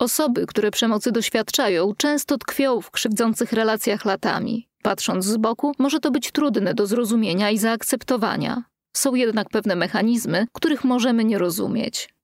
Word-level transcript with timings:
Osoby, 0.00 0.46
które 0.46 0.70
przemocy 0.70 1.12
doświadczają, 1.12 1.94
często 1.94 2.38
tkwią 2.38 2.80
w 2.80 2.90
krzywdzących 2.90 3.52
relacjach 3.52 4.04
latami. 4.04 4.68
Patrząc 4.82 5.24
z 5.24 5.36
boku, 5.36 5.72
może 5.78 6.00
to 6.00 6.10
być 6.10 6.32
trudne 6.32 6.74
do 6.74 6.86
zrozumienia 6.86 7.50
i 7.50 7.58
zaakceptowania. 7.58 8.64
Są 8.96 9.14
jednak 9.14 9.48
pewne 9.48 9.76
mechanizmy, 9.76 10.46
których 10.52 10.84
możemy 10.84 11.24
nie 11.24 11.38
rozumieć. 11.38 12.14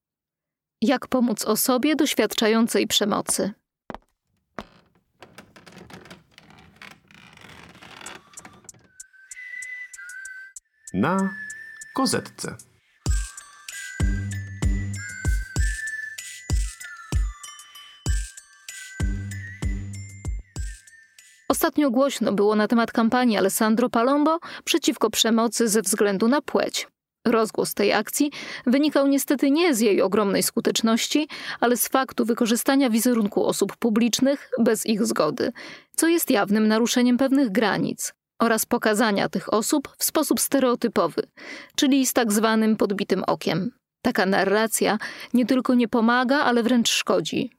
Jak 0.83 1.07
pomóc 1.07 1.45
osobie 1.45 1.97
doświadczającej 1.97 2.87
przemocy? 2.87 3.53
Na 10.95 11.31
kozetce. 11.95 12.57
Ostatnio 21.67 21.91
głośno 21.91 22.33
było 22.33 22.57
na 22.57 22.69
temat 22.69 22.93
kampanii 22.93 23.37
Alessandro 23.37 23.91
Palombo 23.91 24.39
przeciwko 24.65 25.11
przemocy 25.11 25.69
ze 25.69 25.83
względu 25.83 26.29
na 26.29 26.43
płeć. 26.43 26.89
Rozgłos 27.27 27.75
tej 27.75 27.93
akcji 27.93 28.33
wynikał 28.67 29.07
niestety 29.07 29.51
nie 29.51 29.75
z 29.75 29.81
jej 29.81 30.03
ogromnej 30.03 30.43
skuteczności, 30.43 31.29
ale 31.61 31.77
z 31.77 31.89
faktu 31.89 32.25
wykorzystania 32.25 32.91
wizerunku 32.91 33.47
osób 33.47 33.77
publicznych 33.77 34.51
bez 34.59 34.87
ich 34.87 35.07
zgody, 35.07 35.53
co 35.97 36.09
jest 36.09 36.31
jawnym 36.31 36.69
naruszeniem 36.69 37.19
pewnych 37.19 37.53
granic 37.53 38.13
oraz 38.43 38.67
pokazania 38.67 39.29
tych 39.29 39.55
osób 39.55 39.89
w 39.99 40.05
sposób 40.05 40.41
stereotypowy, 40.41 41.23
czyli 41.77 42.07
z 42.07 42.13
tak 42.13 42.33
zwanym 42.33 42.77
podbitym 42.77 43.25
okiem. 43.25 43.71
Taka 44.03 44.27
narracja 44.27 44.99
nie 45.35 45.47
tylko 45.47 45.75
nie 45.75 45.89
pomaga, 45.89 46.37
ale 46.39 46.63
wręcz 46.63 46.89
szkodzi. 46.89 47.56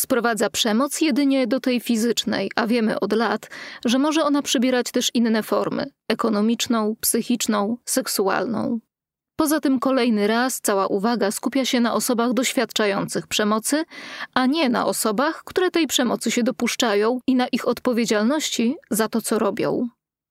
Sprowadza 0.00 0.50
przemoc 0.50 1.00
jedynie 1.00 1.46
do 1.46 1.60
tej 1.60 1.80
fizycznej, 1.80 2.50
a 2.56 2.66
wiemy 2.66 3.00
od 3.00 3.12
lat, 3.12 3.50
że 3.84 3.98
może 3.98 4.24
ona 4.24 4.42
przybierać 4.42 4.90
też 4.90 5.10
inne 5.14 5.42
formy 5.42 5.90
ekonomiczną, 6.08 6.96
psychiczną, 7.00 7.76
seksualną. 7.84 8.80
Poza 9.36 9.60
tym 9.60 9.80
kolejny 9.80 10.26
raz 10.26 10.60
cała 10.60 10.86
uwaga 10.86 11.30
skupia 11.30 11.64
się 11.64 11.80
na 11.80 11.94
osobach 11.94 12.32
doświadczających 12.32 13.26
przemocy, 13.26 13.84
a 14.34 14.46
nie 14.46 14.68
na 14.68 14.86
osobach, 14.86 15.42
które 15.44 15.70
tej 15.70 15.86
przemocy 15.86 16.30
się 16.30 16.42
dopuszczają 16.42 17.20
i 17.26 17.34
na 17.34 17.48
ich 17.48 17.68
odpowiedzialności 17.68 18.76
za 18.90 19.08
to, 19.08 19.20
co 19.20 19.38
robią. 19.38 19.88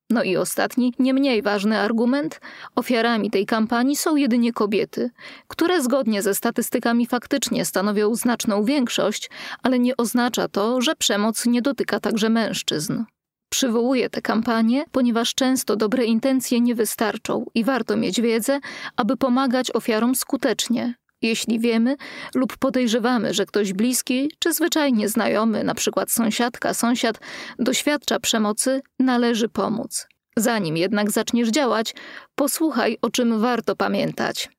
No 0.10 0.24
i 0.24 0.38
ostatni, 0.38 0.94
nie 1.00 1.14
mniej 1.14 1.42
ważny 1.42 1.80
argument: 1.80 2.42
ofiarami 2.76 3.32
tej 3.32 3.46
kampanii 3.46 3.96
są 3.96 4.16
jedynie 4.16 4.54
kobiety, 4.54 5.10
które 5.48 5.84
zgodnie 5.84 6.22
ze 6.22 6.36
statystykami 6.36 7.08
faktycznie 7.08 7.66
stanowią 7.66 8.16
znaczną 8.16 8.64
większość, 8.64 9.30
ale 9.64 9.80
nie 9.80 9.98
oznacza 9.98 10.48
to, 10.48 10.82
że 10.82 10.96
przemoc 10.96 11.46
nie 11.46 11.62
dotyka 11.62 12.00
także 12.00 12.30
mężczyzn. 12.30 13.04
Przywołuję 13.50 14.10
tę 14.10 14.22
kampanię, 14.22 14.86
ponieważ 14.92 15.36
często 15.36 15.76
dobre 15.76 16.06
intencje 16.06 16.62
nie 16.62 16.76
wystarczą 16.76 17.46
i 17.56 17.64
warto 17.64 17.98
mieć 17.98 18.22
wiedzę, 18.22 18.60
aby 18.96 19.18
pomagać 19.18 19.72
ofiarom 19.72 20.16
skutecznie. 20.16 20.94
Jeśli 21.22 21.60
wiemy 21.60 21.96
lub 22.36 22.58
podejrzewamy, 22.58 23.34
że 23.34 23.46
ktoś 23.46 23.74
bliski 23.74 24.32
czy 24.40 24.54
zwyczajnie 24.54 25.10
znajomy, 25.10 25.64
na 25.64 25.76
przykład 25.76 26.12
sąsiadka, 26.12 26.74
sąsiad, 26.74 27.20
doświadcza 27.60 28.20
przemocy, 28.20 28.82
należy 29.00 29.50
pomóc. 29.50 30.08
Zanim 30.38 30.78
jednak 30.78 31.12
zaczniesz 31.12 31.50
działać, 31.50 31.96
posłuchaj, 32.36 32.98
o 33.02 33.10
czym 33.10 33.40
warto 33.40 33.76
pamiętać. 33.76 34.50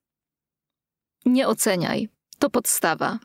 Nie 1.27 1.49
oceniaj. 1.49 2.09
To 2.39 2.51
podstawa. 2.51 3.19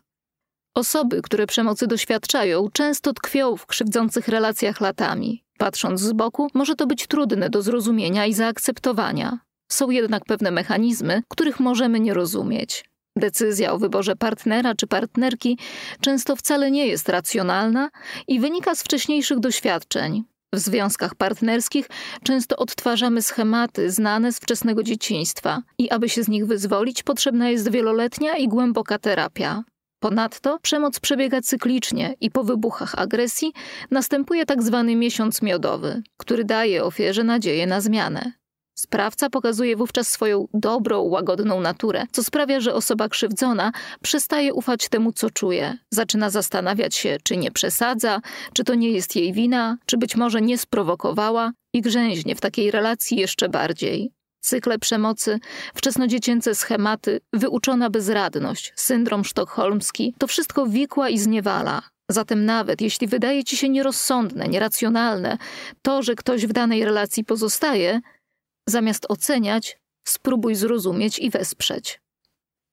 Osoby, 0.76 1.22
które 1.22 1.48
przemocy 1.48 1.88
doświadczają, 1.88 2.70
często 2.74 3.14
tkwią 3.14 3.58
w 3.58 3.66
krzywdzących 3.66 4.28
relacjach 4.28 4.82
latami. 4.82 5.44
Patrząc 5.58 6.02
z 6.02 6.14
boku, 6.14 6.48
może 6.54 6.76
to 6.76 6.88
być 6.88 7.08
trudne 7.08 7.50
do 7.50 7.62
zrozumienia 7.62 8.26
i 8.26 8.34
zaakceptowania. 8.34 9.40
Są 9.72 9.90
jednak 9.90 10.26
pewne 10.26 10.52
mechanizmy, 10.52 11.24
których 11.30 11.60
możemy 11.60 12.00
nie 12.00 12.14
rozumieć. 12.14 12.86
Decyzja 13.18 13.72
o 13.72 13.78
wyborze 13.78 14.16
partnera 14.16 14.76
czy 14.76 14.88
partnerki 14.88 15.58
często 16.02 16.36
wcale 16.36 16.72
nie 16.72 16.88
jest 16.88 17.10
racjonalna 17.10 17.90
i 18.28 18.40
wynika 18.40 18.76
z 18.76 18.84
wcześniejszych 18.84 19.40
doświadczeń. 19.40 20.24
W 20.54 20.60
związkach 20.60 21.16
partnerskich 21.16 21.90
często 22.24 22.56
odtwarzamy 22.56 23.22
schematy 23.22 23.92
znane 23.92 24.34
z 24.34 24.40
wczesnego 24.40 24.84
dzieciństwa 24.84 25.62
i 25.78 25.90
aby 25.90 26.10
się 26.10 26.24
z 26.24 26.28
nich 26.28 26.46
wyzwolić, 26.46 27.04
potrzebna 27.04 27.50
jest 27.50 27.72
wieloletnia 27.72 28.38
i 28.38 28.48
głęboka 28.48 29.00
terapia. 29.00 29.64
Ponadto 30.00 30.60
przemoc 30.60 31.00
przebiega 31.00 31.42
cyklicznie 31.42 32.16
i 32.22 32.32
po 32.32 32.44
wybuchach 32.44 32.96
agresji 32.98 33.54
następuje 33.92 34.46
tak 34.46 34.64
zwany 34.64 34.96
miesiąc 34.96 35.42
miodowy, 35.42 36.04
który 36.18 36.44
daje 36.44 36.84
ofierze 36.84 37.24
nadzieję 37.24 37.68
na 37.68 37.82
zmianę. 37.82 38.32
Sprawca 38.76 39.30
pokazuje 39.30 39.76
wówczas 39.76 40.08
swoją 40.10 40.48
dobrą, 40.54 41.02
łagodną 41.02 41.62
naturę, 41.62 42.04
co 42.12 42.24
sprawia, 42.24 42.60
że 42.60 42.74
osoba 42.74 43.10
krzywdzona 43.10 43.72
przestaje 44.02 44.54
ufać 44.54 44.90
temu, 44.90 45.12
co 45.12 45.30
czuje. 45.30 45.78
Zaczyna 45.90 46.30
zastanawiać 46.30 46.96
się, 46.96 47.18
czy 47.24 47.38
nie 47.38 47.52
przesadza, 47.52 48.22
czy 48.54 48.64
to 48.64 48.76
nie 48.76 48.92
jest 48.92 49.16
jej 49.16 49.34
wina, 49.34 49.78
czy 49.86 49.98
być 49.98 50.16
może 50.16 50.42
nie 50.42 50.58
sprowokowała 50.58 51.52
i 51.74 51.82
grzęźnie 51.82 52.36
w 52.36 52.42
takiej 52.42 52.72
relacji 52.72 53.18
jeszcze 53.18 53.50
bardziej. 53.50 54.12
Cykle 54.42 54.80
przemocy, 54.80 55.40
wczesnodziecięce 55.76 56.56
schematy, 56.56 57.22
wyuczona 57.34 57.90
bezradność, 57.90 58.74
syndrom 58.76 59.26
sztokholmski 59.26 60.16
to 60.18 60.28
wszystko 60.28 60.66
wikła 60.66 61.10
i 61.10 61.18
zniewala, 61.18 61.82
Zatem 62.10 62.46
nawet 62.46 62.82
jeśli 62.82 63.08
wydaje 63.08 63.44
ci 63.44 63.58
się 63.58 63.70
nierozsądne, 63.70 64.48
nieracjonalne 64.48 65.38
to, 65.82 66.04
że 66.04 66.16
ktoś 66.16 66.46
w 66.46 66.54
danej 66.54 66.86
relacji 66.86 67.24
pozostaje, 67.24 68.02
Zamiast 68.70 69.06
oceniać, 69.10 69.80
spróbuj 70.08 70.56
zrozumieć 70.56 71.20
i 71.20 71.30
wesprzeć. 71.30 72.02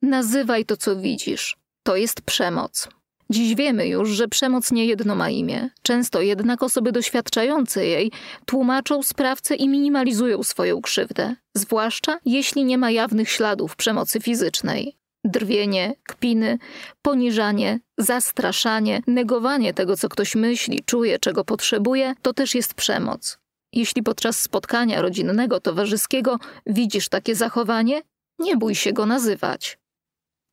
Nazywaj 0.02 0.64
to, 0.64 0.76
co 0.76 0.96
widzisz. 0.96 1.56
To 1.82 1.96
jest 1.96 2.20
przemoc. 2.20 2.88
Dziś 3.30 3.54
wiemy 3.54 3.86
już, 3.86 4.10
że 4.10 4.28
przemoc 4.28 4.72
nie 4.72 4.86
jedno 4.86 5.14
ma 5.14 5.30
imię. 5.30 5.70
Często 5.82 6.20
jednak 6.20 6.62
osoby 6.62 6.92
doświadczające 6.92 7.86
jej 7.86 8.12
tłumaczą 8.46 9.02
sprawcę 9.02 9.54
i 9.54 9.68
minimalizują 9.68 10.42
swoją 10.42 10.82
krzywdę, 10.82 11.36
zwłaszcza 11.54 12.18
jeśli 12.24 12.64
nie 12.64 12.78
ma 12.78 12.90
jawnych 12.90 13.30
śladów 13.30 13.76
przemocy 13.76 14.20
fizycznej. 14.20 14.96
Drwienie, 15.24 15.94
kpiny, 16.08 16.58
poniżanie, 17.02 17.80
zastraszanie, 17.98 19.02
negowanie 19.06 19.74
tego, 19.74 19.96
co 19.96 20.08
ktoś 20.08 20.34
myśli, 20.34 20.82
czuje, 20.86 21.18
czego 21.18 21.44
potrzebuje, 21.44 22.14
to 22.22 22.32
też 22.32 22.54
jest 22.54 22.74
przemoc. 22.74 23.41
Jeśli 23.72 24.02
podczas 24.02 24.40
spotkania 24.40 25.02
rodzinnego, 25.02 25.60
towarzyskiego 25.60 26.38
widzisz 26.66 27.08
takie 27.08 27.34
zachowanie, 27.34 28.02
nie 28.38 28.56
bój 28.56 28.74
się 28.74 28.92
go 28.92 29.06
nazywać. 29.06 29.78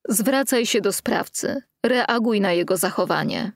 Zwracaj 0.10 0.66
się 0.66 0.82
do 0.82 0.94
sprawcy, 0.94 1.62
reaguj 1.86 2.42
na 2.42 2.54
jego 2.54 2.78
zachowanie. 2.78 3.52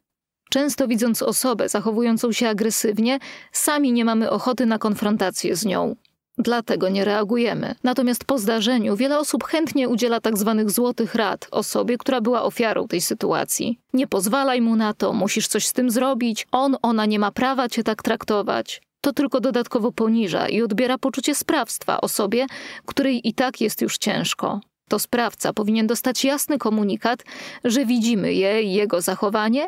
Często 0.49 0.87
widząc 0.87 1.21
osobę 1.21 1.69
zachowującą 1.69 2.31
się 2.31 2.49
agresywnie, 2.49 3.19
sami 3.51 3.91
nie 3.91 4.05
mamy 4.05 4.29
ochoty 4.29 4.65
na 4.65 4.79
konfrontację 4.79 5.55
z 5.55 5.65
nią. 5.65 5.95
Dlatego 6.37 6.89
nie 6.89 7.05
reagujemy. 7.05 7.75
Natomiast 7.83 8.25
po 8.25 8.37
zdarzeniu 8.37 8.95
wiele 8.95 9.19
osób 9.19 9.43
chętnie 9.43 9.89
udziela 9.89 10.21
tzw. 10.21 10.55
Tak 10.57 10.71
złotych 10.71 11.15
rad 11.15 11.47
osobie, 11.51 11.97
która 11.97 12.21
była 12.21 12.43
ofiarą 12.43 12.87
tej 12.87 13.01
sytuacji. 13.01 13.79
Nie 13.93 14.07
pozwalaj 14.07 14.61
mu 14.61 14.75
na 14.75 14.93
to, 14.93 15.13
musisz 15.13 15.47
coś 15.47 15.67
z 15.67 15.73
tym 15.73 15.89
zrobić, 15.89 16.47
on, 16.51 16.77
ona 16.81 17.05
nie 17.05 17.19
ma 17.19 17.31
prawa 17.31 17.69
cię 17.69 17.83
tak 17.83 18.03
traktować 18.03 18.81
to 19.03 19.13
tylko 19.13 19.39
dodatkowo 19.39 19.91
poniża 19.91 20.49
i 20.49 20.61
odbiera 20.61 20.97
poczucie 20.97 21.35
sprawstwa 21.35 22.01
osobie, 22.01 22.45
której 22.85 23.27
i 23.27 23.33
tak 23.33 23.61
jest 23.61 23.81
już 23.81 23.97
ciężko. 23.97 24.61
To 24.89 24.99
sprawca 24.99 25.53
powinien 25.53 25.87
dostać 25.87 26.25
jasny 26.25 26.57
komunikat, 26.57 27.23
że 27.63 27.85
widzimy 27.85 28.33
je 28.33 28.63
i 28.63 28.73
jego 28.73 29.01
zachowanie 29.01 29.67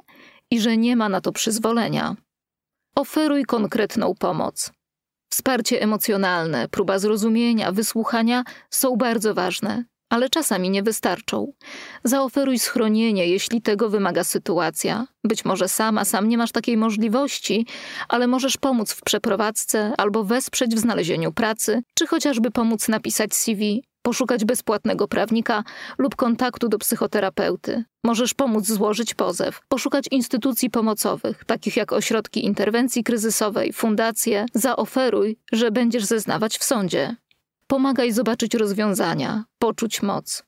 i 0.52 0.60
że 0.60 0.78
nie 0.78 0.96
ma 0.96 1.10
na 1.10 1.22
to 1.22 1.32
przyzwolenia. 1.32 2.16
Oferuj 2.96 3.46
konkretną 3.46 4.14
pomoc. 4.20 4.72
Wsparcie 5.32 5.82
emocjonalne, 5.82 6.68
próba 6.70 7.00
zrozumienia, 7.00 7.72
wysłuchania 7.72 8.44
są 8.70 8.96
bardzo 8.96 9.34
ważne 9.34 9.84
ale 10.16 10.30
czasami 10.30 10.70
nie 10.70 10.84
wystarczą. 10.84 11.54
Zaoferuj 12.04 12.60
schronienie, 12.60 13.28
jeśli 13.28 13.62
tego 13.62 13.90
wymaga 13.90 14.24
sytuacja. 14.24 15.08
Być 15.24 15.46
może 15.46 15.68
sama, 15.68 16.06
sam 16.06 16.30
nie 16.30 16.38
masz 16.38 16.52
takiej 16.52 16.78
możliwości, 16.78 17.68
ale 18.08 18.28
możesz 18.28 18.58
pomóc 18.58 18.94
w 18.94 19.02
przeprowadzce 19.02 19.94
albo 19.98 20.24
wesprzeć 20.24 20.76
w 20.76 20.80
znalezieniu 20.80 21.32
pracy, 21.32 21.82
czy 21.94 22.08
chociażby 22.08 22.52
pomóc 22.52 22.88
napisać 22.88 23.34
CV, 23.34 23.84
poszukać 24.02 24.46
bezpłatnego 24.46 25.08
prawnika 25.08 25.64
lub 25.98 26.16
kontaktu 26.16 26.70
do 26.70 26.78
psychoterapeuty. 26.78 27.84
Możesz 28.04 28.34
pomóc 28.34 28.66
złożyć 28.66 29.14
pozew, 29.14 29.62
poszukać 29.68 30.06
instytucji 30.12 30.70
pomocowych, 30.70 31.46
takich 31.46 31.78
jak 31.78 31.94
ośrodki 31.94 32.46
interwencji 32.46 33.04
kryzysowej, 33.04 33.74
fundacje. 33.74 34.46
Zaoferuj, 34.54 35.38
że 35.52 35.72
będziesz 35.72 36.06
zeznawać 36.06 36.58
w 36.58 36.64
sądzie. 36.64 37.16
Pomagaj 37.68 38.12
zobaczyć 38.12 38.54
rozwiązania, 38.54 39.44
poczuć 39.60 40.02
moc. 40.02 40.44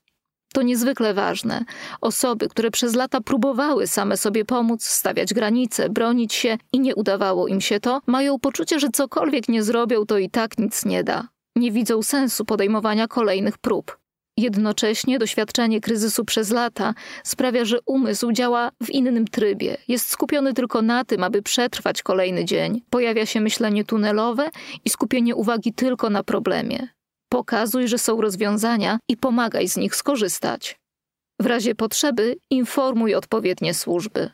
To 0.52 0.62
niezwykle 0.62 1.14
ważne. 1.14 1.64
Osoby, 2.00 2.48
które 2.48 2.70
przez 2.70 2.94
lata 2.94 3.20
próbowały 3.20 3.86
same 3.86 4.16
sobie 4.16 4.44
pomóc, 4.44 4.84
stawiać 4.84 5.34
granice, 5.34 5.88
bronić 5.88 6.34
się 6.34 6.58
i 6.72 6.80
nie 6.80 6.94
udawało 6.94 7.48
im 7.48 7.60
się 7.60 7.80
to, 7.80 8.00
mają 8.06 8.38
poczucie, 8.38 8.80
że 8.80 8.88
cokolwiek 8.88 9.48
nie 9.48 9.62
zrobią, 9.62 10.06
to 10.06 10.18
i 10.18 10.30
tak 10.30 10.58
nic 10.58 10.84
nie 10.84 11.04
da. 11.04 11.28
Nie 11.56 11.72
widzą 11.72 12.02
sensu 12.02 12.44
podejmowania 12.44 13.08
kolejnych 13.08 13.58
prób. 13.58 13.98
Jednocześnie 14.36 15.18
doświadczenie 15.18 15.80
kryzysu 15.80 16.24
przez 16.24 16.50
lata 16.50 16.94
sprawia, 17.24 17.64
że 17.64 17.78
umysł 17.86 18.32
działa 18.32 18.70
w 18.82 18.90
innym 18.90 19.28
trybie. 19.28 19.76
Jest 19.88 20.10
skupiony 20.10 20.54
tylko 20.54 20.82
na 20.82 21.04
tym, 21.04 21.24
aby 21.24 21.42
przetrwać 21.42 22.02
kolejny 22.02 22.44
dzień. 22.44 22.82
Pojawia 22.90 23.26
się 23.26 23.40
myślenie 23.40 23.84
tunelowe 23.84 24.50
i 24.84 24.90
skupienie 24.90 25.34
uwagi 25.34 25.72
tylko 25.72 26.10
na 26.10 26.22
problemie. 26.22 26.88
Pokazuj, 27.28 27.88
że 27.88 27.98
są 27.98 28.20
rozwiązania 28.20 28.98
i 29.08 29.16
pomagaj 29.16 29.68
z 29.68 29.76
nich 29.76 29.96
skorzystać. 29.96 30.76
W 31.40 31.46
razie 31.46 31.74
potrzeby 31.74 32.36
informuj 32.50 33.14
odpowiednie 33.14 33.74
służby. 33.74 34.30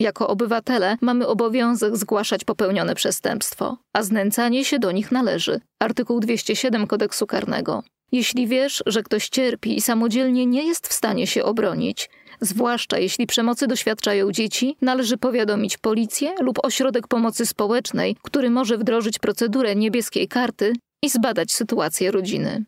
Jako 0.00 0.28
obywatele 0.28 0.96
mamy 1.00 1.26
obowiązek 1.26 1.96
zgłaszać 1.96 2.44
popełnione 2.44 2.94
przestępstwo, 2.94 3.76
a 3.92 4.02
znęcanie 4.02 4.64
się 4.64 4.78
do 4.78 4.92
nich 4.92 5.12
należy. 5.12 5.60
Artykuł 5.82 6.20
207 6.20 6.86
kodeksu 6.86 7.26
karnego. 7.26 7.82
Jeśli 8.12 8.46
wiesz, 8.46 8.82
że 8.86 9.02
ktoś 9.02 9.28
cierpi 9.28 9.76
i 9.76 9.80
samodzielnie 9.80 10.46
nie 10.46 10.66
jest 10.66 10.88
w 10.88 10.92
stanie 10.92 11.26
się 11.26 11.44
obronić, 11.44 12.10
zwłaszcza 12.40 12.98
jeśli 12.98 13.26
przemocy 13.26 13.66
doświadczają 13.66 14.32
dzieci, 14.32 14.76
należy 14.82 15.16
powiadomić 15.16 15.78
policję 15.78 16.34
lub 16.40 16.64
ośrodek 16.64 17.08
pomocy 17.08 17.46
społecznej, 17.46 18.16
który 18.22 18.50
może 18.50 18.78
wdrożyć 18.78 19.18
procedurę 19.18 19.76
niebieskiej 19.76 20.28
karty 20.28 20.72
i 21.02 21.08
zbadać 21.08 21.52
sytuację 21.52 22.10
rodziny. 22.10 22.64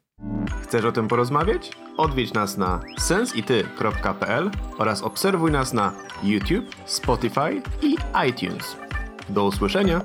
Chcesz 0.63 0.85
o 0.85 0.93
tym 0.93 1.09
porozmawiać? 1.09 1.71
Odwiedź 1.97 2.33
nas 2.33 2.57
na 2.57 2.81
sensity.pl 2.99 4.51
oraz 4.79 5.03
obserwuj 5.03 5.51
nas 5.51 5.73
na 5.73 5.93
YouTube, 6.23 6.77
Spotify 6.87 7.63
i 7.83 7.97
iTunes. 8.29 8.77
Do 9.29 9.45
usłyszenia! 9.45 10.01